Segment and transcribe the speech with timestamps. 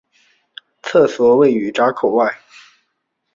[0.81, 2.35] 厕所位于闸口外。